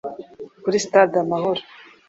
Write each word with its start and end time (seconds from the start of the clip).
Kuri 0.63 0.77
Stade 0.85 1.15
Amahoro 1.23 1.61